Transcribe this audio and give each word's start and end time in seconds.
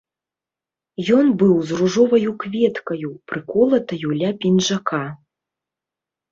Ён 1.17 1.25
быў 1.41 1.51
з 1.73 1.77
ружоваю 1.81 2.29
кветкаю, 2.45 3.13
прыколатаю 3.35 4.09
ля 4.25 4.31
пінжака. 4.43 5.03